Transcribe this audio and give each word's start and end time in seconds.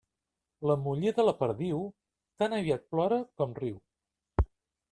La 0.71 0.77
muller 0.85 1.11
de 1.17 1.25
la 1.27 1.33
perdiu, 1.43 1.83
tan 2.43 2.57
aviat 2.61 2.89
plora 2.95 3.23
com 3.43 3.55
riu. 3.63 3.77